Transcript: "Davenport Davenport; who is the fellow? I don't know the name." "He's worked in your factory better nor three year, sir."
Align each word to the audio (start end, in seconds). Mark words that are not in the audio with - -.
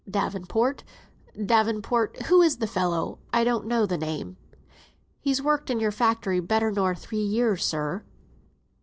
"Davenport 0.09 0.83
Davenport; 1.45 2.23
who 2.23 2.41
is 2.41 2.57
the 2.57 2.65
fellow? 2.65 3.19
I 3.31 3.43
don't 3.43 3.67
know 3.67 3.85
the 3.85 3.99
name." 3.99 4.35
"He's 5.19 5.43
worked 5.43 5.69
in 5.69 5.79
your 5.79 5.91
factory 5.91 6.39
better 6.39 6.71
nor 6.71 6.95
three 6.95 7.19
year, 7.21 7.55
sir." 7.55 8.03